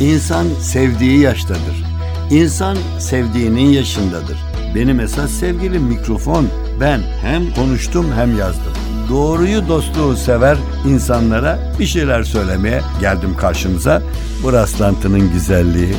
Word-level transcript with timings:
İnsan 0.00 0.46
sevdiği 0.60 1.18
yaştadır. 1.20 1.84
İnsan 2.30 2.76
sevdiğinin 2.98 3.66
yaşındadır. 3.66 4.38
Benim 4.74 5.00
esas 5.00 5.30
sevgilim 5.30 5.82
mikrofon. 5.82 6.48
Ben 6.80 7.00
hem 7.22 7.54
konuştum 7.54 8.06
hem 8.16 8.38
yazdım. 8.38 8.72
Doğruyu 9.10 9.68
dostluğu 9.68 10.16
sever 10.16 10.58
insanlara 10.88 11.58
bir 11.78 11.86
şeyler 11.86 12.22
söylemeye 12.22 12.80
geldim 13.00 13.36
karşınıza. 13.36 14.02
Bu 14.42 14.52
rastlantının 14.52 15.32
güzelliği 15.32 15.94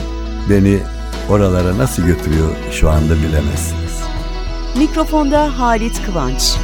beni 0.50 0.80
oralara 1.30 1.78
nasıl 1.78 2.04
götürüyor 2.04 2.50
şu 2.72 2.90
anda 2.90 3.14
bilemezsiniz. 3.16 4.02
Mikrofonda 4.78 5.60
Halit 5.60 6.06
Kıvanç. 6.06 6.56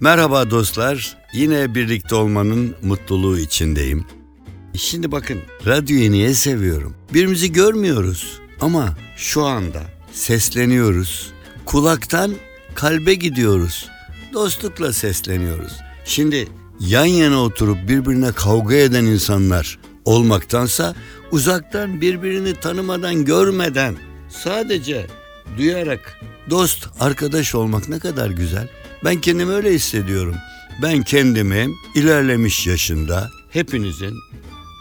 Merhaba 0.00 0.50
dostlar. 0.50 1.16
Yine 1.32 1.74
birlikte 1.74 2.14
olmanın 2.14 2.74
mutluluğu 2.82 3.38
içindeyim. 3.38 4.06
Şimdi 4.74 5.12
bakın 5.12 5.38
radyoyu 5.66 6.10
niye 6.10 6.34
seviyorum? 6.34 6.94
Birbirimizi 7.08 7.52
görmüyoruz 7.52 8.40
ama 8.60 8.96
şu 9.16 9.44
anda 9.44 9.82
sesleniyoruz. 10.12 11.32
Kulaktan 11.66 12.34
kalbe 12.74 13.14
gidiyoruz. 13.14 13.88
Dostlukla 14.32 14.92
sesleniyoruz. 14.92 15.72
Şimdi 16.04 16.48
yan 16.80 17.04
yana 17.04 17.42
oturup 17.42 17.88
birbirine 17.88 18.32
kavga 18.32 18.74
eden 18.74 19.04
insanlar 19.04 19.78
olmaktansa 20.04 20.94
uzaktan 21.30 22.00
birbirini 22.00 22.54
tanımadan 22.54 23.24
görmeden 23.24 23.96
sadece 24.28 25.06
duyarak 25.58 26.20
dost 26.50 26.88
arkadaş 27.00 27.54
olmak 27.54 27.88
ne 27.88 27.98
kadar 27.98 28.30
güzel. 28.30 28.68
Ben 29.04 29.20
kendimi 29.20 29.52
öyle 29.52 29.74
hissediyorum. 29.74 30.34
Ben 30.82 31.02
kendimi 31.02 31.68
ilerlemiş 31.94 32.66
yaşında 32.66 33.30
hepinizin 33.50 34.14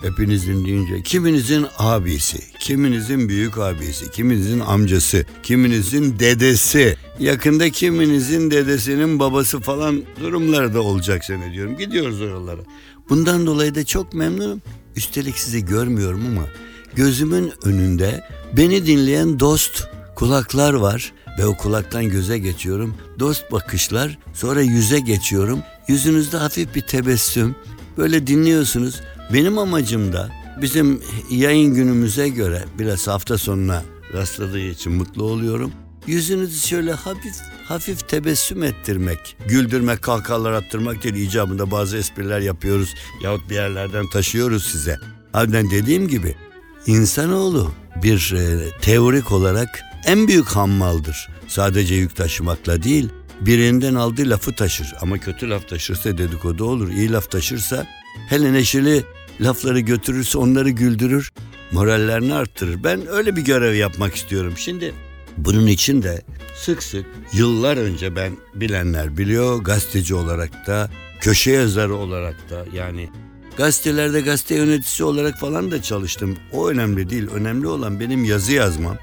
Hepinizin 0.02 0.66
deyince 0.66 1.04
kiminizin 1.04 1.66
abisi, 1.78 2.38
kiminizin 2.60 3.30
büyük 3.30 3.58
abisi, 3.58 4.12
kiminizin 4.12 4.60
amcası, 4.60 5.26
kiminizin 5.44 6.20
dedesi, 6.20 6.98
yakında 7.20 7.70
kiminizin 7.70 8.52
dedesinin 8.52 9.20
babası 9.20 9.60
falan 9.60 10.04
durumları 10.20 10.74
da 10.74 10.82
olacak 10.82 11.26
zannediyorum. 11.26 11.78
Gidiyoruz 11.78 12.22
oralara. 12.22 12.62
Bundan 13.10 13.48
dolayı 13.48 13.76
da 13.76 13.86
çok 13.86 14.14
memnunum. 14.14 14.62
Üstelik 14.96 15.38
sizi 15.38 15.66
görmüyorum 15.66 16.22
ama 16.26 16.48
gözümün 16.96 17.52
önünde 17.64 18.24
beni 18.58 18.86
dinleyen 18.88 19.40
dost 19.40 19.88
kulaklar 20.16 20.74
var 20.74 21.14
ve 21.38 21.46
o 21.46 21.58
kulaktan 21.58 22.10
göze 22.10 22.38
geçiyorum. 22.38 22.96
Dost 23.20 23.52
bakışlar, 23.52 24.18
sonra 24.34 24.62
yüze 24.62 25.00
geçiyorum. 25.00 25.60
Yüzünüzde 25.88 26.38
hafif 26.38 26.76
bir 26.76 26.82
tebessüm. 26.82 27.56
Böyle 27.98 28.28
dinliyorsunuz. 28.28 29.02
Benim 29.34 29.58
amacım 29.58 30.14
da 30.14 30.30
bizim 30.62 31.02
yayın 31.32 31.74
günümüze 31.74 32.30
göre 32.30 32.66
biraz 32.80 33.08
hafta 33.08 33.38
sonuna 33.38 33.84
rastladığı 34.14 34.60
için 34.60 34.94
mutlu 34.94 35.24
oluyorum. 35.24 35.72
Yüzünüzü 36.08 36.68
şöyle 36.68 36.94
hafif 36.94 37.36
hafif 37.68 38.08
tebessüm 38.08 38.64
ettirmek, 38.64 39.38
güldürmek, 39.48 40.02
kahkahalar 40.02 40.52
attırmak 40.52 41.04
değil 41.04 41.16
icabında 41.16 41.72
bazı 41.72 41.98
espriler 41.98 42.40
yapıyoruz 42.40 42.96
yahut 43.24 43.50
bir 43.50 43.56
yerlerden 43.56 44.10
taşıyoruz 44.10 44.66
size. 44.66 44.98
Harbiden 45.32 45.72
dediğim 45.72 46.08
gibi 46.08 46.36
insanoğlu 46.86 47.72
bir 48.04 48.34
e, 48.34 48.70
teorik 48.82 49.32
olarak 49.32 49.82
en 50.06 50.28
büyük 50.28 50.48
hammaldır. 50.48 51.30
Sadece 51.48 51.96
yük 51.96 52.16
taşımakla 52.16 52.84
değil, 52.84 53.10
birinden 53.42 53.96
aldığı 53.96 54.30
lafı 54.30 54.56
taşır. 54.56 54.94
Ama 55.02 55.18
kötü 55.18 55.50
laf 55.50 55.70
taşırsa 55.70 56.18
dedikodu 56.18 56.66
olur. 56.66 56.90
İyi 56.90 57.12
laf 57.12 57.32
taşırsa 57.32 57.88
hele 58.30 58.54
neşeli 58.54 59.04
lafları 59.42 59.80
götürürse 59.80 60.38
onları 60.38 60.70
güldürür, 60.70 61.34
morallerini 61.72 62.34
arttırır. 62.34 62.84
Ben 62.84 63.08
öyle 63.08 63.36
bir 63.36 63.42
görev 63.42 63.74
yapmak 63.74 64.16
istiyorum. 64.16 64.54
Şimdi 64.58 64.94
bunun 65.38 65.68
için 65.68 66.04
de 66.04 66.22
sık 66.56 66.84
sık 66.84 67.06
yıllar 67.34 67.78
önce 67.78 68.16
ben 68.16 68.32
bilenler 68.56 69.18
biliyor 69.18 69.64
gazeteci 69.64 70.16
olarak 70.16 70.68
da 70.68 70.90
köşe 71.22 71.52
yazarı 71.52 71.96
olarak 71.96 72.50
da 72.50 72.66
yani 72.74 73.10
gazetelerde 73.58 74.22
gazete 74.22 74.56
yöneticisi 74.56 75.04
olarak 75.04 75.40
falan 75.40 75.72
da 75.72 75.82
çalıştım. 75.82 76.38
O 76.52 76.70
önemli 76.70 77.10
değil. 77.10 77.28
Önemli 77.34 77.68
olan 77.68 78.00
benim 78.00 78.26
yazı 78.26 78.54
yazmam 78.54 78.98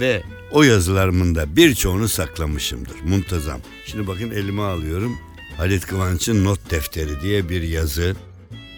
ve 0.00 0.22
o 0.52 0.62
yazılarımın 0.62 1.34
da 1.34 1.56
birçoğunu 1.56 2.08
saklamışımdır. 2.08 2.96
Muntazam. 3.04 3.60
Şimdi 3.86 4.06
bakın 4.06 4.30
elime 4.30 4.62
alıyorum. 4.62 5.18
Halit 5.56 5.86
Kıvanç'ın 5.86 6.44
not 6.44 6.70
defteri 6.70 7.20
diye 7.22 7.48
bir 7.48 7.62
yazı. 7.62 8.16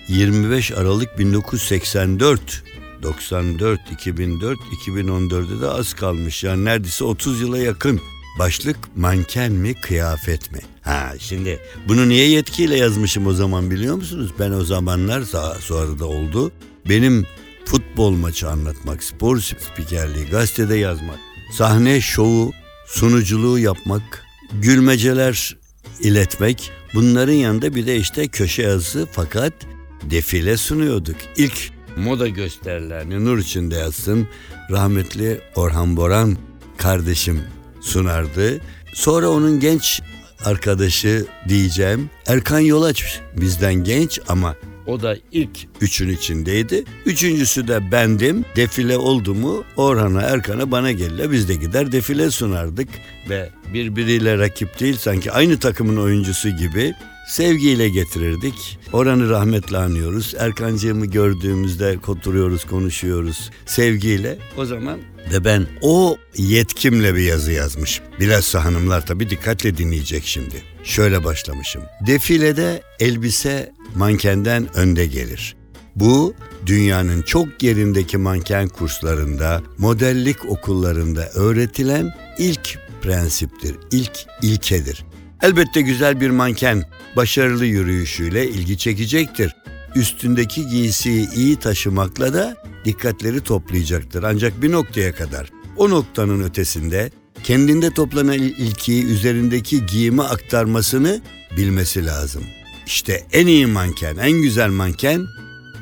25 0.09 0.73
Aralık 0.73 1.19
1984 1.19 2.63
94 3.03 3.81
2004 3.93 4.59
2014'de 4.87 5.61
de 5.61 5.69
az 5.69 5.95
kalmış 5.95 6.45
yani 6.45 6.65
neredeyse 6.65 7.05
30 7.05 7.41
yıla 7.41 7.59
yakın. 7.59 8.01
Başlık 8.39 8.77
manken 8.97 9.53
mi 9.53 9.75
kıyafet 9.75 10.53
mi? 10.53 10.59
Ha 10.83 11.13
şimdi 11.19 11.61
bunu 11.89 12.09
niye 12.09 12.29
yetkiyle 12.29 12.77
yazmışım 12.77 13.27
o 13.27 13.33
zaman 13.33 13.71
biliyor 13.71 13.97
musunuz? 13.97 14.31
Ben 14.39 14.51
o 14.51 14.65
zamanlar 14.65 15.23
sonra 15.61 15.99
da 15.99 16.07
oldu. 16.07 16.53
Benim 16.89 17.27
futbol 17.65 18.11
maçı 18.11 18.49
anlatmak, 18.49 19.05
spor 19.05 19.41
spikerliği, 19.41 20.27
gazetede 20.27 20.77
yazmak, 20.77 21.19
sahne 21.55 22.01
şovu, 22.01 22.53
sunuculuğu 22.87 23.59
yapmak, 23.59 24.25
gülmeceler 24.53 25.57
iletmek. 26.01 26.71
Bunların 26.95 27.33
yanında 27.33 27.75
bir 27.75 27.87
de 27.87 27.97
işte 27.97 28.29
köşe 28.29 28.63
yazısı 28.63 29.09
fakat 29.13 29.53
defile 30.03 30.57
sunuyorduk. 30.57 31.17
İlk 31.37 31.73
moda 31.97 32.29
gösterilerini 32.29 33.25
nur 33.25 33.39
içinde 33.39 33.75
yazsın 33.75 34.29
rahmetli 34.71 35.41
Orhan 35.57 35.97
Boran 35.97 36.37
kardeşim 36.77 37.41
sunardı. 37.81 38.61
Sonra 38.95 39.29
onun 39.29 39.61
genç 39.61 40.03
arkadaşı 40.45 41.27
diyeceğim 41.49 42.11
Erkan 42.27 42.61
Yolaç 42.61 43.21
bizden 43.37 43.75
genç 43.75 44.21
ama 44.29 44.55
o 44.87 45.03
da 45.03 45.17
ilk 45.33 45.51
üçün 45.81 46.09
içindeydi. 46.09 46.85
Üçüncüsü 47.07 47.69
de 47.69 47.93
bendim. 47.93 48.45
Defile 48.57 48.97
oldu 48.97 49.35
mu 49.35 49.65
Orhan'a, 49.77 50.23
Erkan'a 50.23 50.71
bana 50.71 50.93
gelirler. 50.93 51.33
Biz 51.33 51.49
de 51.49 51.55
gider 51.55 51.93
defile 51.93 52.31
sunardık 52.31 52.89
ve 53.29 53.51
birbiriyle 53.75 54.39
rakip 54.39 54.81
değil 54.81 54.97
sanki 54.97 55.33
aynı 55.33 55.59
takımın 55.59 55.97
oyuncusu 55.97 56.49
gibi 56.49 56.95
sevgiyle 57.27 57.89
getirirdik. 57.89 58.79
Oranı 58.93 59.31
rahmetle 59.31 59.77
anıyoruz. 59.79 60.35
Erkancığımı 60.39 61.07
gördüğümüzde 61.07 61.99
oturuyoruz, 62.07 62.65
konuşuyoruz 62.65 63.51
sevgiyle. 63.67 64.39
O 64.57 64.65
zaman 64.65 64.99
ve 65.33 65.45
ben 65.45 65.67
o 65.81 66.17
yetkimle 66.37 67.15
bir 67.15 67.23
yazı 67.23 67.53
yazmışım. 67.53 68.05
Bilhassa 68.21 68.65
hanımlar 68.65 69.07
tabii 69.07 69.31
dikkatle 69.31 69.77
dinleyecek 69.77 70.25
şimdi. 70.27 70.63
Şöyle 70.85 71.25
başlamışım. 71.25 71.83
Defilede 72.07 72.83
elbise 73.01 73.73
mankenden 73.97 74.77
önde 74.77 75.07
gelir. 75.07 75.57
Bu 75.97 76.35
dünyanın 76.67 77.23
çok 77.23 77.63
yerindeki 77.63 78.17
manken 78.19 78.69
kurslarında, 78.69 79.63
modellik 79.79 80.45
okullarında 80.45 81.29
öğretilen 81.35 82.15
ilk 82.39 82.79
prensiptir, 83.03 83.77
ilk 83.91 84.27
ilkedir. 84.43 85.05
Elbette 85.45 85.81
güzel 85.81 86.21
bir 86.21 86.31
manken 86.31 86.85
başarılı 87.17 87.67
yürüyüşüyle 87.67 88.49
ilgi 88.49 88.79
çekecektir. 88.79 89.57
Üstündeki 89.95 90.67
giysiyi 90.67 91.31
iyi 91.35 91.57
taşımakla 91.57 92.35
da 92.35 92.57
dikkatleri 92.85 93.41
toplayacaktır 93.41 94.23
ancak 94.23 94.63
bir 94.63 94.73
noktaya 94.73 95.15
kadar. 95.15 95.51
O 95.77 95.91
noktanın 95.91 96.43
ötesinde 96.43 97.11
kendinde 97.43 97.91
toplanan 97.91 98.39
ilkiyi 98.39 99.05
üzerindeki 99.05 99.87
giyime 99.87 100.23
aktarmasını 100.23 101.21
bilmesi 101.57 102.07
lazım. 102.07 102.45
İşte 102.87 103.27
en 103.33 103.47
iyi 103.47 103.67
manken, 103.67 104.17
en 104.17 104.43
güzel 104.43 104.71
manken 104.71 105.27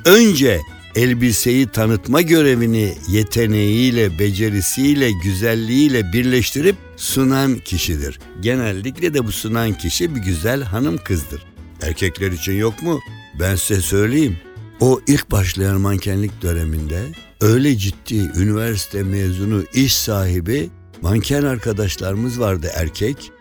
önce 0.05 0.61
elbiseyi 0.95 1.67
tanıtma 1.67 2.21
görevini 2.21 2.95
yeteneğiyle, 3.07 4.19
becerisiyle, 4.19 5.11
güzelliğiyle 5.23 6.13
birleştirip 6.13 6.75
sunan 6.97 7.55
kişidir. 7.55 8.19
Genellikle 8.41 9.13
de 9.13 9.25
bu 9.25 9.31
sunan 9.31 9.73
kişi 9.77 10.15
bir 10.15 10.21
güzel 10.21 10.63
hanım 10.63 10.97
kızdır. 10.97 11.45
Erkekler 11.81 12.31
için 12.31 12.53
yok 12.53 12.81
mu? 12.83 12.99
Ben 13.39 13.55
size 13.55 13.81
söyleyeyim. 13.81 14.37
O 14.79 15.01
ilk 15.07 15.31
başlayan 15.31 15.81
mankenlik 15.81 16.41
döneminde 16.41 17.01
öyle 17.41 17.77
ciddi 17.77 18.15
üniversite 18.15 19.03
mezunu 19.03 19.63
iş 19.73 19.95
sahibi 19.95 20.69
manken 21.01 21.43
arkadaşlarımız 21.43 22.39
vardı 22.39 22.71
erkek 22.75 23.31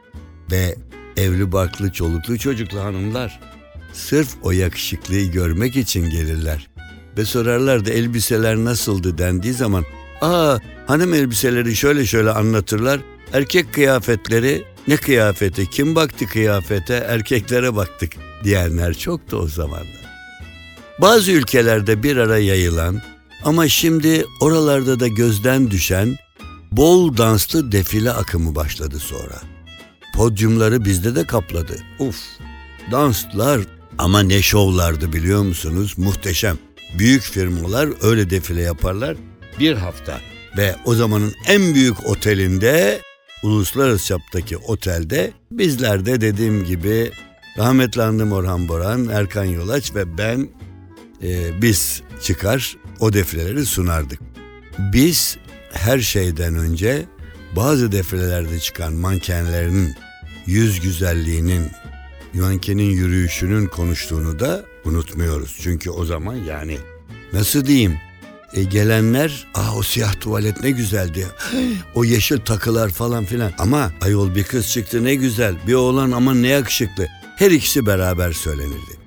ve 0.50 0.76
evli 1.16 1.52
barklı 1.52 1.93
çoluklu 1.93 2.38
çocuklu 2.38 2.81
hanımlar. 2.81 3.40
Sırf 3.93 4.28
o 4.43 4.50
yakışıklıyı 4.50 5.32
görmek 5.32 5.76
için 5.76 6.10
gelirler. 6.10 6.71
Ve 7.18 7.24
sorarlardı 7.24 7.90
elbiseler 7.90 8.56
nasıldı 8.56 9.18
dendiği 9.18 9.54
zaman 9.54 9.84
Aa 10.20 10.58
hanım 10.86 11.14
elbiseleri 11.14 11.76
şöyle 11.76 12.06
şöyle 12.06 12.30
anlatırlar. 12.30 13.00
Erkek 13.32 13.74
kıyafetleri 13.74 14.64
ne 14.88 14.96
kıyafeti 14.96 15.70
kim 15.70 15.94
baktı 15.94 16.26
kıyafete 16.26 16.94
erkeklere 16.94 17.76
baktık 17.76 18.12
diyenler 18.44 18.94
çoktu 18.94 19.36
o 19.36 19.48
zamanlar. 19.48 20.02
Bazı 21.00 21.32
ülkelerde 21.32 22.02
bir 22.02 22.16
ara 22.16 22.38
yayılan 22.38 23.02
ama 23.44 23.68
şimdi 23.68 24.24
oralarda 24.40 25.00
da 25.00 25.08
gözden 25.08 25.70
düşen 25.70 26.16
bol 26.72 27.16
danslı 27.16 27.72
defile 27.72 28.12
akımı 28.12 28.54
başladı 28.54 28.98
sonra. 28.98 29.40
Podyumları 30.14 30.84
bizde 30.84 31.14
de 31.14 31.26
kapladı. 31.26 31.76
Uf, 31.98 32.16
danslar 32.90 33.60
ama 33.98 34.20
ne 34.20 34.42
şovlardı 34.42 35.12
biliyor 35.12 35.42
musunuz? 35.42 35.94
Muhteşem. 35.96 36.58
Büyük 36.98 37.22
firmalar 37.22 37.88
öyle 38.02 38.30
defile 38.30 38.62
yaparlar 38.62 39.16
bir 39.60 39.72
hafta. 39.72 40.20
Ve 40.56 40.76
o 40.84 40.94
zamanın 40.94 41.34
en 41.48 41.74
büyük 41.74 42.06
otelinde, 42.06 43.00
uluslararası 43.42 44.06
çaptaki 44.06 44.56
otelde 44.56 45.32
bizler 45.50 46.06
de 46.06 46.20
dediğim 46.20 46.64
gibi 46.64 47.10
rahmetli 47.58 48.02
Andım 48.02 48.32
Orhan 48.32 48.68
Boran, 48.68 49.08
Erkan 49.08 49.44
Yolaç 49.44 49.94
ve 49.94 50.18
ben 50.18 50.48
e, 51.22 51.62
biz 51.62 52.02
çıkar 52.22 52.76
o 53.00 53.12
defileleri 53.12 53.66
sunardık. 53.66 54.20
Biz 54.78 55.36
her 55.72 55.98
şeyden 55.98 56.54
önce 56.54 57.04
bazı 57.56 57.92
defilelerde 57.92 58.60
çıkan 58.60 58.92
mankenlerin 58.92 59.94
yüz 60.46 60.80
güzelliğinin, 60.80 61.70
mankenin 62.34 62.90
yürüyüşünün 62.90 63.66
konuştuğunu 63.66 64.38
da 64.38 64.64
unutmuyoruz. 64.84 65.58
Çünkü 65.62 65.90
o 65.90 66.05
zaman 66.05 66.34
yani 66.34 66.79
nasıl 67.32 67.64
diyeyim 67.64 67.96
e, 68.55 68.62
gelenler 68.62 69.46
aa 69.55 69.76
o 69.76 69.82
siyah 69.82 70.20
tuvalet 70.20 70.62
ne 70.62 70.70
güzeldi. 70.70 71.26
o 71.94 72.05
yeşil 72.05 72.38
takılar 72.38 72.88
falan 72.88 73.25
filan. 73.25 73.52
Ama 73.58 73.93
ayol 74.00 74.34
bir 74.34 74.44
kız 74.44 74.69
çıktı 74.69 75.05
ne 75.05 75.14
güzel. 75.14 75.55
Bir 75.67 75.75
oğlan 75.75 76.11
ama 76.11 76.34
ne 76.34 76.49
yakışıklı. 76.49 77.08
Her 77.37 77.50
ikisi 77.50 77.87
beraber 77.87 78.32
söylenirdi. 78.32 78.99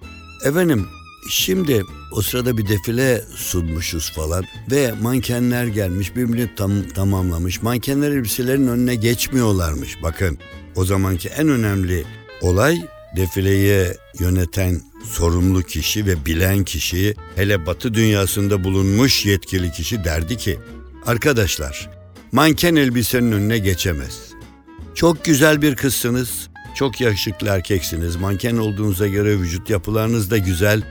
Efendim 0.45 0.87
Şimdi 1.29 1.83
o 2.11 2.21
sırada 2.21 2.57
bir 2.57 2.67
defile 2.67 3.21
sunmuşuz 3.35 4.11
falan 4.11 4.45
ve 4.71 4.93
mankenler 5.01 5.65
gelmiş 5.65 6.15
birbirini 6.15 6.55
tam, 6.55 6.83
tamamlamış. 6.83 7.61
Mankenler 7.61 8.11
elbiselerin 8.11 8.67
önüne 8.67 8.95
geçmiyorlarmış. 8.95 10.03
Bakın 10.03 10.37
o 10.75 10.85
zamanki 10.85 11.29
en 11.29 11.49
önemli 11.49 12.05
olay 12.41 12.81
defileyi 13.15 13.87
yöneten 14.19 14.81
sorumlu 15.03 15.63
kişi 15.63 16.05
ve 16.05 16.25
bilen 16.25 16.63
kişi 16.63 17.15
hele 17.35 17.65
batı 17.65 17.93
dünyasında 17.93 18.63
bulunmuş 18.63 19.25
yetkili 19.25 19.71
kişi 19.71 20.03
derdi 20.03 20.37
ki 20.37 20.59
arkadaşlar 21.05 21.89
manken 22.31 22.75
elbisenin 22.75 23.31
önüne 23.31 23.57
geçemez. 23.57 24.19
Çok 24.95 25.25
güzel 25.25 25.61
bir 25.61 25.75
kızsınız, 25.75 26.49
çok 26.75 27.01
yakışıklı 27.01 27.47
erkeksiniz. 27.47 28.15
Manken 28.15 28.57
olduğunuza 28.57 29.07
göre 29.07 29.39
vücut 29.39 29.69
yapılarınız 29.69 30.31
da 30.31 30.37
güzel. 30.37 30.81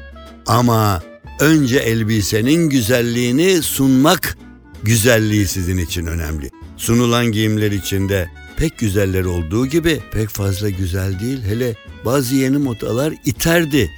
Ama 0.47 1.03
önce 1.41 1.79
elbisenin 1.79 2.71
güzelliğini 2.71 3.62
sunmak 3.62 4.38
güzelliği 4.82 5.47
sizin 5.47 5.79
için 5.79 6.06
önemli. 6.06 6.50
Sunulan 6.76 7.26
giyimler 7.26 7.73
içinde 7.73 8.31
pek 8.56 8.79
güzeller 8.79 9.25
olduğu 9.25 9.67
gibi 9.67 10.01
pek 10.12 10.29
fazla 10.29 10.71
güzel 10.71 11.21
değil. 11.21 11.43
Hele 11.43 11.75
bazı 12.05 12.35
yeni 12.35 12.59
modalar 12.59 13.15
iterdi. 13.25 13.91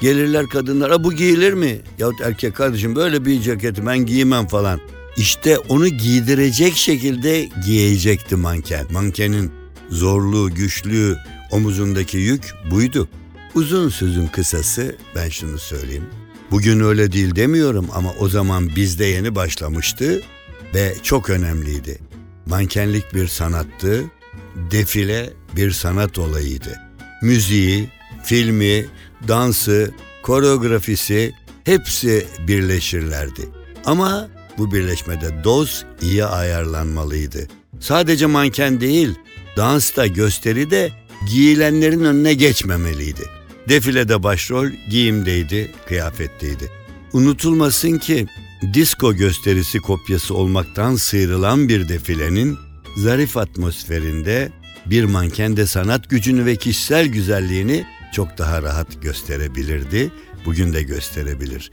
Gelirler 0.00 0.46
kadınlara 0.46 1.04
bu 1.04 1.12
giyilir 1.12 1.52
mi? 1.52 1.80
Yahut 1.98 2.20
erkek 2.20 2.54
kardeşim 2.54 2.96
böyle 2.96 3.24
bir 3.24 3.42
ceketi 3.42 3.86
ben 3.86 3.98
giymem 3.98 4.46
falan. 4.46 4.80
İşte 5.16 5.58
onu 5.58 5.88
giydirecek 5.88 6.76
şekilde 6.76 7.48
giyecekti 7.64 8.36
manken. 8.36 8.86
Mankenin 8.92 9.50
zorluğu, 9.90 10.54
güçlüğü, 10.54 11.16
omuzundaki 11.50 12.18
yük 12.18 12.54
buydu. 12.70 13.08
Uzun 13.54 13.88
sözün 13.88 14.26
kısası 14.26 14.96
ben 15.14 15.28
şunu 15.28 15.58
söyleyeyim. 15.58 16.06
Bugün 16.50 16.80
öyle 16.80 17.12
değil 17.12 17.36
demiyorum 17.36 17.86
ama 17.94 18.12
o 18.18 18.28
zaman 18.28 18.76
bizde 18.76 19.04
yeni 19.04 19.34
başlamıştı 19.34 20.22
ve 20.74 20.94
çok 21.02 21.30
önemliydi. 21.30 21.98
Mankenlik 22.46 23.14
bir 23.14 23.28
sanattı, 23.28 24.04
defile 24.70 25.30
bir 25.56 25.70
sanat 25.70 26.18
olayıydı. 26.18 26.80
Müziği, 27.22 27.88
filmi, 28.24 28.86
dansı, 29.28 29.90
koreografisi 30.22 31.32
hepsi 31.64 32.26
birleşirlerdi. 32.48 33.42
Ama 33.84 34.28
bu 34.58 34.72
birleşmede 34.72 35.44
doz 35.44 35.84
iyi 36.02 36.24
ayarlanmalıydı. 36.24 37.48
Sadece 37.80 38.26
manken 38.26 38.80
değil, 38.80 39.14
dansta, 39.56 40.06
gösteride 40.06 40.92
giyilenlerin 41.28 42.04
önüne 42.04 42.34
geçmemeliydi. 42.34 43.22
Defilede 43.68 44.22
başrol 44.22 44.68
giyimdeydi, 44.90 45.70
kıyafetteydi. 45.88 46.70
Unutulmasın 47.12 47.98
ki 47.98 48.26
disco 48.72 49.14
gösterisi 49.14 49.78
kopyası 49.78 50.34
olmaktan 50.34 50.96
sıyrılan 50.96 51.68
bir 51.68 51.88
defilenin 51.88 52.58
zarif 52.96 53.36
atmosferinde 53.36 54.52
bir 54.86 55.04
manken 55.04 55.56
de 55.56 55.66
sanat 55.66 56.10
gücünü 56.10 56.46
ve 56.46 56.56
kişisel 56.56 57.06
güzelliğini 57.06 57.86
çok 58.12 58.38
daha 58.38 58.62
rahat 58.62 59.02
gösterebilirdi. 59.02 60.10
Bugün 60.46 60.72
de 60.72 60.82
gösterebilir. 60.82 61.70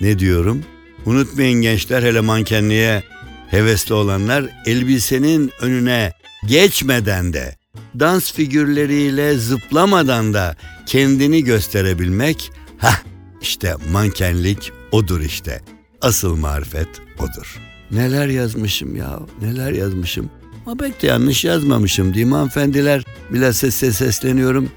Ne 0.00 0.18
diyorum? 0.18 0.64
Unutmayın 1.06 1.62
gençler 1.62 2.02
hele 2.02 2.20
mankenliğe 2.20 3.02
hevesli 3.50 3.94
olanlar 3.94 4.62
elbisenin 4.66 5.52
önüne 5.60 6.12
geçmeden 6.46 7.32
de 7.32 7.56
dans 8.00 8.32
figürleriyle 8.32 9.34
zıplamadan 9.38 10.34
da 10.34 10.56
kendini 10.86 11.44
gösterebilmek, 11.44 12.52
ha 12.78 12.92
işte 13.40 13.74
mankenlik 13.92 14.72
odur 14.92 15.20
işte. 15.20 15.75
Asıl 16.02 16.36
marifet 16.36 16.88
odur. 17.18 17.56
Neler 17.90 18.28
yazmışım 18.28 18.96
ya, 18.96 19.20
neler 19.42 19.72
yazmışım. 19.72 20.30
Ama 20.66 20.76
pek 20.76 21.02
de 21.02 21.06
yanlış 21.06 21.44
yazmamışım 21.44 22.06
mi 22.08 22.34
hanımefendiler? 22.34 23.04
Biraz 23.30 23.56
sesle 23.56 23.92
sesleniyorum. 23.92 24.70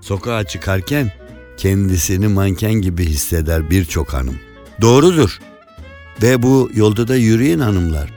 Sokağa 0.00 0.44
çıkarken 0.44 1.12
kendisini 1.56 2.28
manken 2.28 2.72
gibi 2.72 3.06
hisseder 3.06 3.70
birçok 3.70 4.12
hanım. 4.12 4.36
Doğrudur. 4.80 5.38
Ve 6.22 6.42
bu 6.42 6.70
yolda 6.74 7.08
da 7.08 7.16
yürüyen 7.16 7.58
hanımlar. 7.58 8.10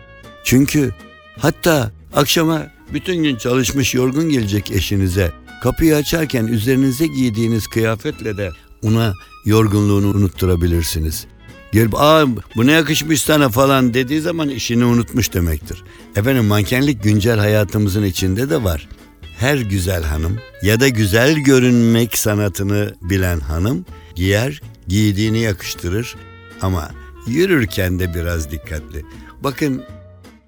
Çünkü 0.44 0.94
hatta 1.40 1.92
akşama 2.16 2.68
bütün 2.94 3.24
gün 3.24 3.36
çalışmış 3.36 3.94
yorgun 3.94 4.30
gelecek 4.30 4.72
eşinize 4.72 5.32
kapıyı 5.64 5.96
açarken 5.96 6.48
üzerinize 6.48 7.08
giydiğiniz 7.08 7.68
kıyafetle 7.68 8.38
de 8.38 8.50
ona 8.84 9.14
yorgunluğunu 9.46 10.08
unutturabilirsiniz. 10.08 11.28
Gelip 11.74 11.96
aa 11.96 12.26
bu 12.56 12.68
ne 12.68 12.72
yakışmış 12.72 13.22
sana 13.22 13.50
falan 13.50 13.94
dediği 13.94 14.22
zaman 14.22 14.50
işini 14.50 14.86
unutmuş 14.86 15.34
demektir. 15.34 15.84
Efendim 16.16 16.46
mankenlik 16.46 17.04
güncel 17.04 17.40
hayatımızın 17.40 18.04
içinde 18.04 18.50
de 18.50 18.64
var. 18.64 18.90
Her 19.38 19.58
güzel 19.58 20.04
hanım 20.04 20.40
ya 20.62 20.80
da 20.80 20.88
güzel 20.88 21.36
görünmek 21.36 22.18
sanatını 22.18 22.96
bilen 23.02 23.40
hanım 23.40 23.86
giyer, 24.16 24.62
giydiğini 24.88 25.40
yakıştırır 25.40 26.16
ama 26.62 26.92
yürürken 27.28 28.00
de 28.00 28.14
biraz 28.14 28.52
dikkatli. 28.52 29.06
Bakın 29.44 29.84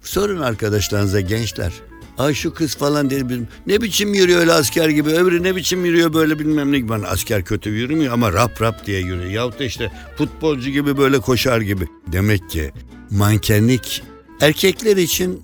sorun 0.01 0.41
arkadaşlarınıza 0.41 1.19
gençler 1.19 1.73
Ay 2.17 2.33
şu 2.33 2.53
kız 2.53 2.75
falan 2.75 3.09
dedi. 3.09 3.39
Ne 3.67 3.81
biçim 3.81 4.13
yürüyor 4.13 4.39
öyle 4.39 4.53
asker 4.53 4.89
gibi. 4.89 5.09
Öbürü 5.09 5.43
ne 5.43 5.55
biçim 5.55 5.85
yürüyor 5.85 6.13
böyle 6.13 6.39
bilmem 6.39 6.71
ne 6.71 6.79
gibi. 6.79 6.93
Asker 6.93 7.45
kötü 7.45 7.69
yürümüyor 7.69 8.13
ama 8.13 8.33
rap 8.33 8.61
rap 8.61 8.85
diye 8.85 8.99
yürüyor. 8.99 9.31
Yahut 9.31 9.59
da 9.59 9.63
işte 9.63 9.91
futbolcu 10.17 10.69
gibi 10.69 10.97
böyle 10.97 11.19
koşar 11.19 11.61
gibi. 11.61 11.87
Demek 12.07 12.49
ki 12.49 12.71
mankenlik 13.09 14.03
erkekler 14.41 14.97
için 14.97 15.43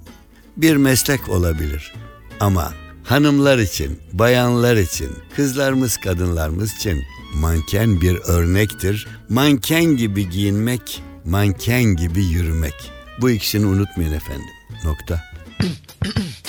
bir 0.57 0.75
meslek 0.75 1.29
olabilir. 1.29 1.93
Ama 2.39 2.73
hanımlar 3.03 3.57
için, 3.57 3.99
bayanlar 4.13 4.75
için, 4.75 5.09
kızlarımız, 5.35 5.97
kadınlarımız 5.97 6.73
için 6.73 7.03
manken 7.33 8.01
bir 8.01 8.15
örnektir. 8.15 9.07
Manken 9.29 9.83
gibi 9.83 10.29
giyinmek, 10.29 11.03
manken 11.25 11.83
gibi 11.83 12.25
yürümek. 12.25 12.91
Bu 13.21 13.29
ikisini 13.29 13.65
unutmayın 13.65 14.13
efendim. 14.13 14.45
Nokta. 14.85 15.23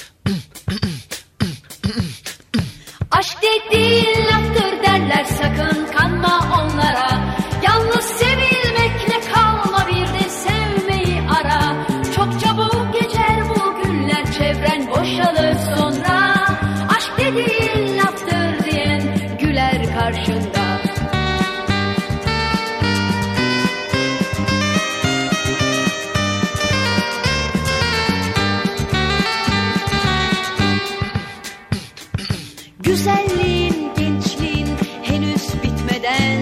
Güzelliğin, 33.03 33.95
gençliğin 33.99 34.69
henüz 35.03 35.55
bitmeden 35.63 36.39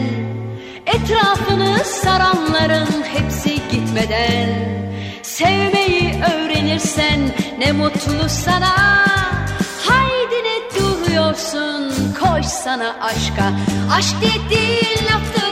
Etrafını 0.86 1.84
saranların 1.84 3.02
hepsi 3.02 3.54
gitmeden. 3.70 4.48
Sevmeyi 5.22 6.22
öğrenirsen 6.34 7.20
ne 7.58 7.72
mutlu 7.72 8.28
sana. 8.28 9.04
Haydi 9.86 10.34
ne 10.34 10.80
duruyorsun 10.80 11.92
koş 12.20 12.46
sana 12.46 12.96
aşka. 13.00 13.52
Aşk 13.92 14.16
dediğin 14.20 15.06
laftır 15.12 15.49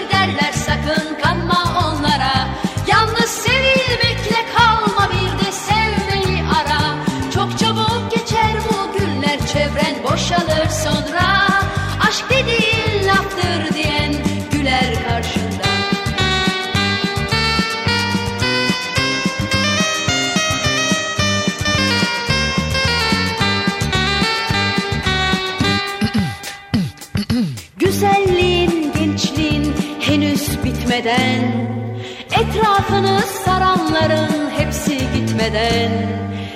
gitmeden 35.39 35.91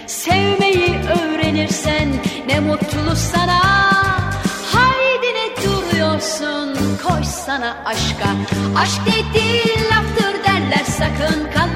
Sevmeyi 0.07 0.95
öğrenirsen 1.09 2.09
ne 2.49 2.61
mutlu 2.61 3.17
sana. 3.17 3.61
Haydi 4.73 5.27
ne 5.27 5.65
duruyorsun 5.65 6.77
koş 7.03 7.27
sana 7.27 7.77
aşka. 7.85 8.29
Aşk 8.77 9.01
dediğin 9.07 9.85
laftır 9.85 10.45
derler 10.45 10.85
sakın 10.85 11.51
kanma 11.55 11.72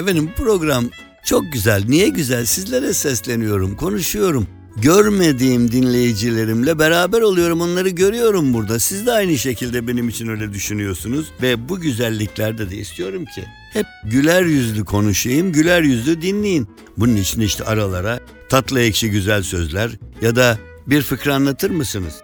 Efendim 0.00 0.30
program 0.36 0.84
çok 1.24 1.52
güzel. 1.52 1.84
Niye 1.88 2.08
güzel? 2.08 2.44
Sizlere 2.44 2.94
sesleniyorum, 2.94 3.76
konuşuyorum. 3.76 4.46
Görmediğim 4.76 5.72
dinleyicilerimle 5.72 6.78
beraber 6.78 7.20
oluyorum. 7.20 7.60
Onları 7.60 7.88
görüyorum 7.88 8.54
burada. 8.54 8.78
Siz 8.78 9.06
de 9.06 9.12
aynı 9.12 9.38
şekilde 9.38 9.88
benim 9.88 10.08
için 10.08 10.28
öyle 10.28 10.52
düşünüyorsunuz. 10.52 11.26
Ve 11.42 11.68
bu 11.68 11.80
güzelliklerde 11.80 12.70
de 12.70 12.76
istiyorum 12.76 13.24
ki 13.24 13.44
hep 13.72 13.86
güler 14.04 14.42
yüzlü 14.42 14.84
konuşayım, 14.84 15.52
güler 15.52 15.82
yüzlü 15.82 16.22
dinleyin. 16.22 16.68
Bunun 16.96 17.16
için 17.16 17.40
işte 17.40 17.64
aralara 17.64 18.20
tatlı 18.48 18.80
ekşi 18.80 19.10
güzel 19.10 19.42
sözler 19.42 19.90
ya 20.22 20.36
da 20.36 20.58
bir 20.86 21.02
fıkra 21.02 21.34
anlatır 21.34 21.70
mısınız? 21.70 22.14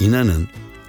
İnanın 0.00 0.48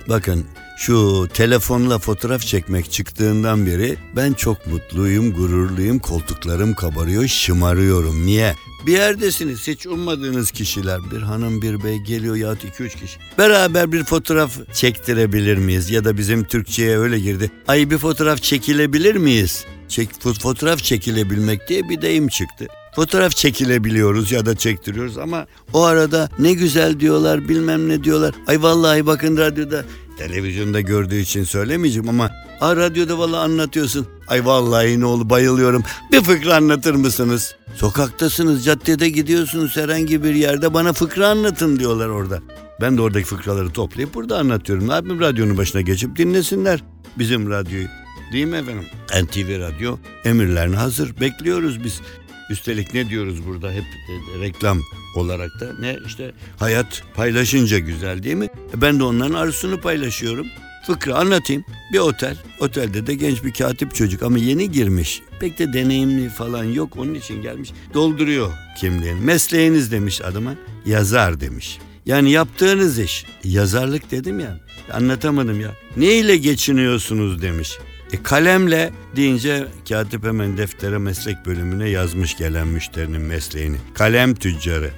bakın 0.09 0.45
şu 0.77 1.27
telefonla 1.33 1.99
fotoğraf 1.99 2.41
çekmek 2.41 2.91
çıktığından 2.91 3.65
beri 3.65 3.95
ben 4.15 4.33
çok 4.33 4.67
mutluyum, 4.67 5.33
gururluyum, 5.33 5.99
koltuklarım 5.99 6.73
kabarıyor, 6.73 7.27
şımarıyorum. 7.27 8.25
Niye? 8.25 8.55
Bir 8.87 8.91
yerdesiniz 8.91 9.67
hiç 9.67 9.87
ummadığınız 9.87 10.51
kişiler 10.51 10.99
bir 11.11 11.21
hanım 11.21 11.61
bir 11.61 11.83
bey 11.83 11.97
geliyor 11.97 12.35
ya 12.35 12.53
2-3 12.53 12.89
kişi. 12.89 13.19
Beraber 13.37 13.91
bir 13.91 14.03
fotoğraf 14.03 14.73
çektirebilir 14.73 15.57
miyiz? 15.57 15.89
Ya 15.91 16.05
da 16.05 16.17
bizim 16.17 16.43
Türkçe'ye 16.43 16.97
öyle 16.97 17.19
girdi. 17.19 17.51
Ay 17.67 17.89
bir 17.89 17.97
fotoğraf 17.97 18.41
çekilebilir 18.41 19.15
miyiz? 19.15 19.65
Çek, 19.87 20.09
fo- 20.11 20.39
fotoğraf 20.39 20.79
çekilebilmek 20.83 21.67
diye 21.69 21.89
bir 21.89 22.01
deyim 22.01 22.27
çıktı. 22.27 22.67
Fotoğraf 22.95 23.35
çekilebiliyoruz 23.35 24.31
ya 24.31 24.45
da 24.45 24.55
çektiriyoruz 24.55 25.17
ama 25.17 25.47
o 25.73 25.83
arada 25.83 26.29
ne 26.39 26.53
güzel 26.53 26.99
diyorlar 26.99 27.49
bilmem 27.49 27.89
ne 27.89 28.03
diyorlar. 28.03 28.35
Ay 28.47 28.61
vallahi 28.63 29.05
bakın 29.05 29.37
radyoda 29.37 29.85
televizyonda 30.17 30.81
gördüğü 30.81 31.19
için 31.19 31.43
söylemeyeceğim 31.43 32.09
ama 32.09 32.31
a 32.61 32.75
radyoda 32.75 33.17
vallahi 33.17 33.39
anlatıyorsun. 33.39 34.07
Ay 34.27 34.45
vallahi 34.45 34.99
ne 34.99 35.05
oldu 35.05 35.29
bayılıyorum. 35.29 35.83
Bir 36.11 36.21
fıkra 36.21 36.55
anlatır 36.55 36.93
mısınız? 36.93 37.55
Sokaktasınız, 37.75 38.65
caddede 38.65 39.09
gidiyorsunuz 39.09 39.77
herhangi 39.77 40.23
bir 40.23 40.35
yerde 40.35 40.73
bana 40.73 40.93
fıkra 40.93 41.27
anlatın 41.27 41.79
diyorlar 41.79 42.07
orada. 42.07 42.39
Ben 42.81 42.97
de 42.97 43.01
oradaki 43.01 43.25
fıkraları 43.25 43.69
toplayıp 43.69 44.13
burada 44.13 44.37
anlatıyorum. 44.37 44.87
Ne 44.87 44.93
yapayım 44.93 45.19
radyonun 45.19 45.57
başına 45.57 45.81
geçip 45.81 46.15
dinlesinler 46.15 46.83
bizim 47.17 47.49
radyoyu. 47.49 47.87
Değil 48.33 48.45
mi 48.45 48.57
efendim? 48.57 48.85
NTV 49.23 49.59
Radyo 49.59 49.97
emirlerine 50.25 50.75
hazır. 50.75 51.19
Bekliyoruz 51.19 51.83
biz. 51.83 52.01
Üstelik 52.49 52.93
ne 52.93 53.09
diyoruz 53.09 53.45
burada 53.47 53.71
hep 53.71 53.83
e, 53.83 54.41
reklam 54.41 54.81
olarak 55.15 55.49
da 55.59 55.73
ne 55.79 55.97
işte 56.07 56.31
hayat 56.57 57.03
paylaşınca 57.15 57.79
güzel 57.79 58.23
değil 58.23 58.35
mi? 58.35 58.45
E, 58.77 58.81
Ben 58.81 58.99
de 58.99 59.03
onların 59.03 59.33
arzusunu 59.33 59.81
paylaşıyorum. 59.81 60.47
Fıkra 60.87 61.15
anlatayım. 61.15 61.63
Bir 61.93 61.99
otel. 61.99 62.37
Otelde 62.59 63.07
de 63.07 63.15
genç 63.15 63.43
bir 63.43 63.53
katip 63.53 63.95
çocuk 63.95 64.23
ama 64.23 64.37
yeni 64.37 64.71
girmiş. 64.71 65.21
Pek 65.39 65.59
de 65.59 65.73
deneyimli 65.73 66.29
falan 66.29 66.63
yok. 66.63 66.97
Onun 66.97 67.13
için 67.13 67.41
gelmiş. 67.41 67.69
Dolduruyor 67.93 68.51
kimliğini. 68.79 69.19
Mesleğiniz 69.21 69.91
demiş 69.91 70.21
adama. 70.21 70.55
Yazar 70.85 71.39
demiş. 71.39 71.77
Yani 72.05 72.31
yaptığınız 72.31 72.99
iş. 72.99 73.25
Yazarlık 73.43 74.11
dedim 74.11 74.39
ya. 74.39 74.59
Anlatamadım 74.93 75.61
ya. 75.61 75.71
Ne 75.97 76.13
ile 76.13 76.37
geçiniyorsunuz 76.37 77.41
demiş. 77.41 77.77
E 78.13 78.23
kalemle 78.23 78.93
deyince 79.15 79.67
katip 79.89 80.23
hemen 80.23 80.57
deftere 80.57 80.97
meslek 80.97 81.45
bölümüne 81.45 81.89
yazmış 81.89 82.37
gelen 82.37 82.67
müşterinin 82.67 83.21
mesleğini. 83.21 83.77
Kalem 83.93 84.35
tüccarı. 84.35 84.91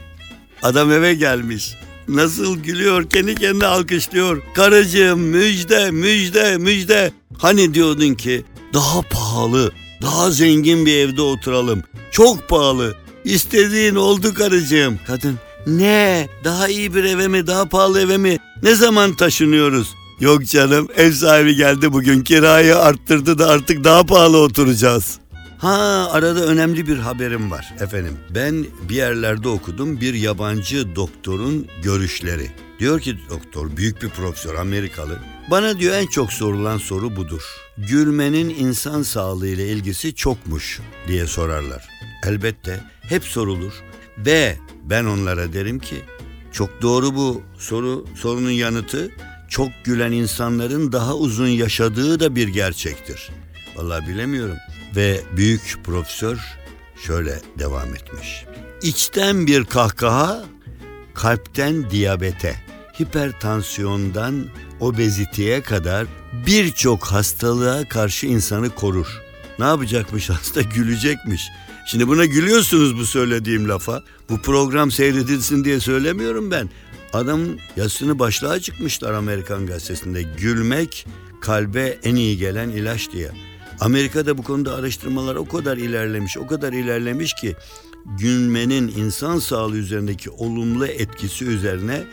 Adam 0.63 0.91
eve 0.91 1.13
gelmiş. 1.13 1.73
Nasıl 2.07 2.57
gülüyor 2.63 3.09
kendi 3.09 3.35
kendine 3.35 3.65
alkışlıyor. 3.65 4.41
Karıcığım 4.55 5.19
müjde 5.19 5.91
müjde 5.91 6.57
müjde. 6.57 7.11
Hani 7.37 7.73
diyordun 7.73 8.13
ki 8.13 8.43
daha 8.73 9.01
pahalı 9.01 9.71
daha 10.01 10.31
zengin 10.31 10.85
bir 10.85 10.97
evde 10.97 11.21
oturalım. 11.21 11.83
Çok 12.11 12.49
pahalı. 12.49 12.95
İstediğin 13.23 13.95
oldu 13.95 14.33
karıcığım. 14.33 14.99
Kadın 15.07 15.35
ne 15.67 16.27
daha 16.43 16.67
iyi 16.67 16.95
bir 16.95 17.03
eve 17.03 17.27
mi 17.27 17.47
daha 17.47 17.65
pahalı 17.65 18.01
eve 18.01 18.17
mi 18.17 18.37
ne 18.63 18.75
zaman 18.75 19.13
taşınıyoruz? 19.15 19.95
Yok 20.19 20.45
canım 20.45 20.87
ev 20.95 21.11
sahibi 21.11 21.55
geldi 21.55 21.93
bugün 21.93 22.23
kirayı 22.23 22.77
arttırdı 22.77 23.39
da 23.39 23.47
artık 23.47 23.83
daha 23.83 24.05
pahalı 24.05 24.37
oturacağız. 24.37 25.19
Ha 25.57 26.09
arada 26.11 26.45
önemli 26.45 26.87
bir 26.87 26.97
haberim 26.97 27.51
var 27.51 27.73
efendim. 27.79 28.17
Ben 28.35 28.65
bir 28.89 28.95
yerlerde 28.95 29.47
okudum 29.47 30.01
bir 30.01 30.13
yabancı 30.13 30.95
doktorun 30.95 31.67
görüşleri. 31.83 32.51
Diyor 32.79 32.99
ki 32.99 33.17
doktor 33.29 33.77
büyük 33.77 34.01
bir 34.01 34.09
profesör 34.09 34.55
Amerikalı. 34.55 35.19
Bana 35.51 35.79
diyor 35.79 35.93
en 35.93 36.07
çok 36.07 36.33
sorulan 36.33 36.77
soru 36.77 37.15
budur. 37.15 37.41
Gülmenin 37.77 38.49
insan 38.49 39.03
sağlığı 39.03 39.47
ile 39.47 39.67
ilgisi 39.67 40.15
çokmuş 40.15 40.79
diye 41.07 41.27
sorarlar. 41.27 41.87
Elbette 42.27 42.83
hep 43.01 43.23
sorulur 43.23 43.73
ve 44.17 44.57
ben 44.83 45.05
onlara 45.05 45.53
derim 45.53 45.79
ki 45.79 45.95
çok 46.51 46.81
doğru 46.81 47.15
bu 47.15 47.41
soru 47.57 48.05
sorunun 48.15 48.49
yanıtı 48.49 49.11
çok 49.49 49.69
gülen 49.83 50.11
insanların 50.11 50.91
daha 50.91 51.15
uzun 51.15 51.47
yaşadığı 51.47 52.19
da 52.19 52.35
bir 52.35 52.47
gerçektir. 52.47 53.29
Vallahi 53.75 54.07
bilemiyorum. 54.07 54.57
Ve 54.95 55.21
büyük 55.37 55.79
profesör 55.83 56.37
şöyle 57.05 57.41
devam 57.59 57.95
etmiş. 57.95 58.45
İçten 58.81 59.47
bir 59.47 59.65
kahkaha 59.65 60.43
kalpten 61.13 61.89
diyabete, 61.89 62.55
hipertansiyondan 63.01 64.45
obeziteye 64.79 65.61
kadar 65.61 66.07
birçok 66.45 67.03
hastalığa 67.03 67.89
karşı 67.89 68.27
insanı 68.27 68.69
korur. 68.69 69.21
Ne 69.59 69.65
yapacakmış 69.65 70.29
hasta 70.29 70.61
gülecekmiş. 70.61 71.41
Şimdi 71.85 72.07
buna 72.07 72.25
gülüyorsunuz 72.25 72.97
bu 72.97 73.05
söylediğim 73.05 73.69
lafa. 73.69 74.03
Bu 74.29 74.41
program 74.41 74.91
seyredilsin 74.91 75.63
diye 75.63 75.79
söylemiyorum 75.79 76.51
ben. 76.51 76.69
Adam 77.13 77.41
yazısını 77.75 78.19
başlığa 78.19 78.59
çıkmışlar 78.59 79.13
Amerikan 79.13 79.65
gazetesinde. 79.65 80.21
Gülmek 80.21 81.07
kalbe 81.41 81.97
en 82.03 82.15
iyi 82.15 82.37
gelen 82.37 82.69
ilaç 82.69 83.11
diye. 83.11 83.31
Amerika'da 83.79 84.37
bu 84.37 84.43
konuda 84.43 84.75
araştırmalar 84.75 85.35
o 85.35 85.45
kadar 85.45 85.77
ilerlemiş, 85.77 86.37
o 86.37 86.47
kadar 86.47 86.73
ilerlemiş 86.73 87.33
ki 87.33 87.55
gülmenin 88.05 88.87
insan 88.87 89.39
sağlığı 89.39 89.77
üzerindeki 89.77 90.29
olumlu 90.29 90.85
etkisi 90.85 91.45
üzerine 91.45 92.03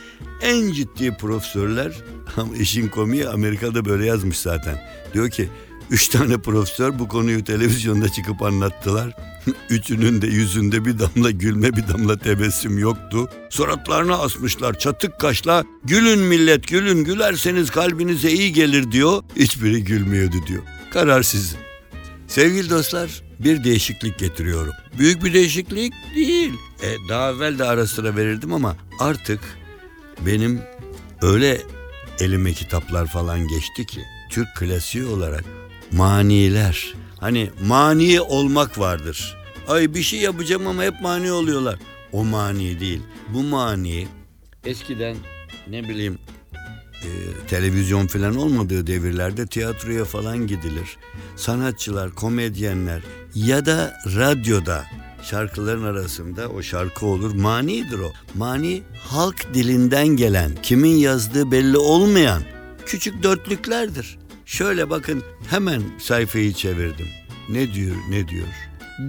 en 0.43 0.73
ciddi 0.73 1.17
profesörler 1.17 1.93
işin 2.59 2.89
komiği 2.89 3.29
Amerika'da 3.29 3.85
böyle 3.85 4.07
yazmış 4.07 4.39
zaten. 4.39 4.83
Diyor 5.15 5.31
ki 5.31 5.49
üç 5.91 6.09
tane 6.09 6.39
profesör 6.39 6.99
bu 6.99 7.09
konuyu 7.09 7.45
televizyonda 7.45 8.09
çıkıp 8.09 8.43
anlattılar. 8.43 9.17
Üçünün 9.71 10.23
de 10.23 10.27
yüzünde 10.27 10.85
bir 10.85 10.99
damla 10.99 11.31
gülme 11.31 11.77
bir 11.77 11.89
damla 11.89 12.19
tebessüm 12.19 12.79
yoktu. 12.79 13.29
Suratlarına 13.51 14.19
asmışlar 14.19 14.79
çatık 14.79 15.21
kaşla 15.21 15.65
gülün 15.85 16.19
millet 16.19 16.69
gülün 16.69 17.05
gülerseniz 17.05 17.71
kalbinize 17.71 18.33
iyi 18.33 18.53
gelir 18.53 18.93
diyor. 18.93 19.23
Hiçbiri 19.37 19.85
gülmüyordu 19.85 20.37
diyor. 20.47 20.63
Karar 20.91 21.23
sizin. 21.23 21.59
Sevgili 22.29 22.71
dostlar 22.71 23.23
bir 23.39 23.65
değişiklik 23.65 24.19
getiriyorum. 24.19 24.73
Büyük 24.99 25.25
bir 25.25 25.35
değişiklik 25.35 25.93
değil. 26.15 26.53
E, 26.83 27.09
daha 27.09 27.31
evvel 27.31 27.59
de 27.59 27.65
ara 27.65 27.87
sıra 27.87 28.17
verirdim 28.17 28.53
ama 28.53 28.77
artık 29.01 29.41
benim 30.27 30.61
öyle 31.23 31.61
elime 32.21 32.53
kitaplar 32.53 33.07
falan 33.07 33.49
geçti 33.49 33.87
ki 33.87 34.01
Türk 34.31 34.49
klasiği 34.57 35.05
olarak 35.05 35.45
maniler. 35.93 36.95
Hani 37.21 37.51
mani 37.67 38.21
olmak 38.21 38.79
vardır. 38.79 39.37
Ay 39.69 39.95
bir 39.95 40.03
şey 40.03 40.21
yapacağım 40.21 40.67
ama 40.67 40.83
hep 40.83 41.01
mani 41.01 41.33
oluyorlar. 41.33 41.79
O 42.13 42.25
mani 42.25 42.81
değil. 42.81 43.03
Bu 43.29 43.43
mani 43.43 44.09
eskiden 44.65 45.17
ne 45.71 45.89
bileyim 45.89 46.19
e, 47.03 47.09
televizyon 47.49 48.07
falan 48.07 48.37
olmadığı 48.37 48.87
devirlerde 48.87 49.47
tiyatroya 49.47 50.05
falan 50.05 50.47
gidilir. 50.47 50.97
Sanatçılar, 51.37 52.11
komedyenler 52.11 53.03
ya 53.35 53.67
da 53.67 53.97
radyoda 54.17 54.85
şarkıların 55.23 55.85
arasında 55.85 56.49
o 56.49 56.63
şarkı 56.63 57.07
olur. 57.07 57.35
Manidir 57.35 57.99
o. 57.99 58.13
Mani 58.35 58.83
halk 58.99 59.55
dilinden 59.55 60.09
gelen, 60.09 60.53
kimin 60.63 60.97
yazdığı 60.97 61.51
belli 61.51 61.77
olmayan 61.79 62.43
küçük 62.87 63.23
dörtlüklerdir. 63.23 64.19
Şöyle 64.47 64.91
bakın 64.91 65.23
hemen 65.51 65.83
sayfayı 65.99 66.53
çevirdim. 66.53 67.07
Ne 67.49 67.75
diyor, 67.75 67.97
ne 68.11 68.29
diyor? 68.29 68.47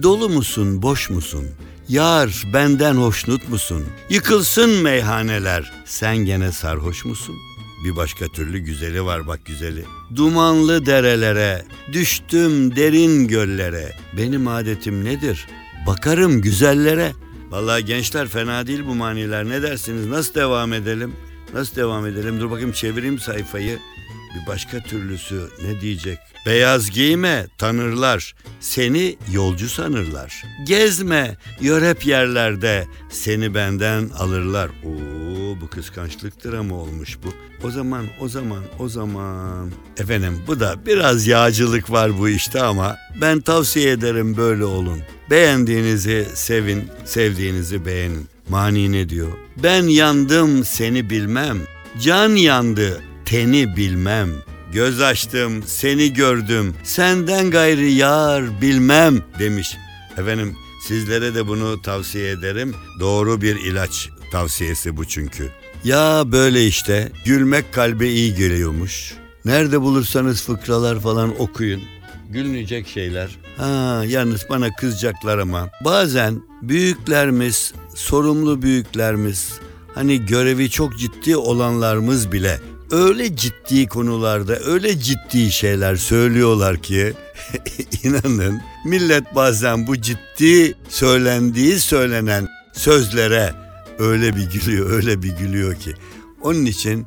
Dolu 0.02 0.28
musun, 0.28 0.82
boş 0.82 1.10
musun? 1.10 1.46
Yar 1.88 2.44
benden 2.54 2.94
hoşnut 2.94 3.48
musun? 3.48 3.84
Yıkılsın 4.10 4.70
meyhaneler. 4.82 5.72
Sen 5.84 6.16
gene 6.16 6.52
sarhoş 6.52 7.04
musun? 7.04 7.36
Bir 7.84 7.96
başka 7.96 8.28
türlü 8.28 8.58
güzeli 8.58 9.04
var 9.04 9.26
bak 9.26 9.44
güzeli. 9.44 9.84
Dumanlı 10.16 10.86
derelere, 10.86 11.64
düştüm 11.92 12.76
derin 12.76 13.28
göllere. 13.28 13.96
Benim 14.16 14.48
adetim 14.48 15.04
nedir? 15.04 15.46
Bakarım 15.86 16.40
güzellere. 16.40 17.12
Vallahi 17.50 17.84
gençler 17.84 18.28
fena 18.28 18.66
değil 18.66 18.86
bu 18.86 18.94
maniler. 18.94 19.44
Ne 19.44 19.62
dersiniz? 19.62 20.06
Nasıl 20.06 20.34
devam 20.34 20.72
edelim? 20.72 21.12
Nasıl 21.54 21.76
devam 21.76 22.06
edelim? 22.06 22.40
Dur 22.40 22.50
bakayım 22.50 22.72
çevireyim 22.72 23.18
sayfayı. 23.18 23.78
Bir 24.34 24.46
başka 24.46 24.80
türlüsü 24.80 25.48
ne 25.64 25.80
diyecek? 25.80 26.18
Beyaz 26.46 26.90
giyme 26.90 27.46
tanırlar, 27.58 28.34
seni 28.60 29.16
yolcu 29.32 29.68
sanırlar. 29.68 30.44
Gezme, 30.66 31.36
yör 31.60 31.82
hep 31.88 32.06
yerlerde, 32.06 32.86
seni 33.10 33.54
benden 33.54 34.08
alırlar. 34.08 34.68
Oo 34.68 35.60
bu 35.60 35.68
kıskançlıktır 35.68 36.52
ama 36.52 36.74
olmuş 36.74 37.18
bu. 37.24 37.28
O 37.66 37.70
zaman, 37.70 38.06
o 38.20 38.28
zaman, 38.28 38.62
o 38.78 38.88
zaman. 38.88 39.70
Efendim 39.98 40.42
bu 40.46 40.60
da 40.60 40.86
biraz 40.86 41.26
yağcılık 41.26 41.90
var 41.90 42.18
bu 42.18 42.28
işte 42.28 42.62
ama 42.62 42.96
ben 43.20 43.40
tavsiye 43.40 43.90
ederim 43.90 44.36
böyle 44.36 44.64
olun. 44.64 45.00
Beğendiğinizi 45.30 46.26
sevin, 46.34 46.88
sevdiğinizi 47.04 47.86
beğenin. 47.86 48.28
Mani 48.48 48.92
ne 48.92 49.08
diyor? 49.08 49.32
Ben 49.62 49.82
yandım 49.82 50.64
seni 50.64 51.10
bilmem. 51.10 51.58
Can 52.02 52.28
yandı 52.28 53.02
teni 53.28 53.76
bilmem. 53.76 54.28
Göz 54.72 55.00
açtım, 55.00 55.62
seni 55.66 56.12
gördüm. 56.12 56.74
Senden 56.84 57.50
gayrı 57.50 57.84
yar 57.84 58.60
bilmem 58.60 59.22
demiş. 59.38 59.76
Efendim 60.18 60.56
sizlere 60.86 61.34
de 61.34 61.46
bunu 61.46 61.82
tavsiye 61.82 62.30
ederim. 62.30 62.74
Doğru 63.00 63.40
bir 63.40 63.56
ilaç 63.56 64.08
tavsiyesi 64.32 64.96
bu 64.96 65.04
çünkü. 65.04 65.50
Ya 65.84 66.22
böyle 66.26 66.66
işte 66.66 67.12
gülmek 67.24 67.72
kalbe 67.72 68.08
iyi 68.08 68.34
geliyormuş. 68.34 69.14
Nerede 69.44 69.80
bulursanız 69.80 70.42
fıkralar 70.42 71.00
falan 71.00 71.40
okuyun. 71.40 71.82
Gülünecek 72.30 72.88
şeyler. 72.88 73.38
Ha 73.56 74.04
yalnız 74.06 74.46
bana 74.50 74.68
kızacaklar 74.74 75.38
ama. 75.38 75.70
Bazen 75.84 76.42
büyüklerimiz, 76.62 77.72
sorumlu 77.94 78.62
büyüklerimiz, 78.62 79.52
hani 79.94 80.26
görevi 80.26 80.70
çok 80.70 80.98
ciddi 80.98 81.36
olanlarımız 81.36 82.32
bile 82.32 82.60
öyle 82.90 83.36
ciddi 83.36 83.86
konularda 83.86 84.58
öyle 84.58 85.00
ciddi 85.00 85.52
şeyler 85.52 85.96
söylüyorlar 85.96 86.82
ki 86.82 87.14
inanın 88.04 88.60
millet 88.84 89.34
bazen 89.34 89.86
bu 89.86 89.96
ciddi 89.96 90.74
söylendiği 90.88 91.80
söylenen 91.80 92.48
sözlere 92.72 93.54
öyle 93.98 94.36
bir 94.36 94.50
gülüyor 94.50 94.90
öyle 94.90 95.22
bir 95.22 95.36
gülüyor 95.36 95.74
ki. 95.74 95.94
Onun 96.42 96.64
için 96.64 97.06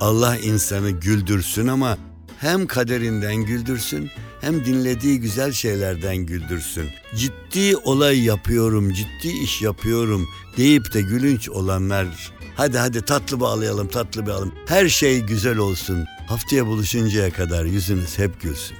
Allah 0.00 0.36
insanı 0.36 0.90
güldürsün 0.90 1.66
ama 1.66 1.98
hem 2.38 2.66
kaderinden 2.66 3.36
güldürsün 3.36 4.10
hem 4.40 4.64
dinlediği 4.64 5.20
güzel 5.20 5.52
şeylerden 5.52 6.16
güldürsün. 6.16 6.88
Ciddi 7.16 7.76
olay 7.76 8.24
yapıyorum, 8.24 8.92
ciddi 8.92 9.28
iş 9.44 9.62
yapıyorum 9.62 10.28
deyip 10.56 10.94
de 10.94 11.00
gülünç 11.00 11.48
olanlar 11.48 12.06
Hadi 12.56 12.78
hadi 12.78 13.02
tatlı 13.02 13.40
bağlayalım 13.40 13.88
tatlı 13.88 14.26
bağlayalım. 14.26 14.52
Her 14.66 14.88
şey 14.88 15.20
güzel 15.20 15.56
olsun. 15.58 16.04
Haftaya 16.26 16.66
buluşuncaya 16.66 17.32
kadar 17.32 17.64
yüzünüz 17.64 18.18
hep 18.18 18.40
gülsün. 18.40 18.76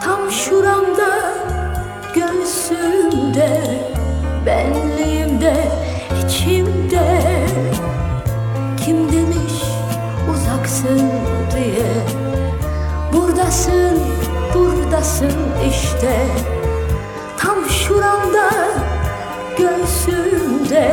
Tam 0.02 0.32
şuramda, 0.32 1.34
göğsümde 2.16 3.88
Benliğimde, 4.48 5.54
içimde. 6.26 7.22
Kim 8.86 9.12
demiş 9.12 9.64
uzaksın 10.34 11.12
diye. 11.56 11.94
Buradasın, 13.14 14.00
buradasın 14.54 15.34
işte. 15.70 16.18
Tam 17.38 17.70
şuramda, 17.70 18.50
göğsümde, 19.58 20.92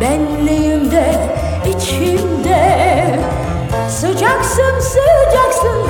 benliğimde, 0.00 1.14
içimde. 1.90 3.20
Sıcaksın, 3.88 4.80
sıcaksın, 4.80 5.88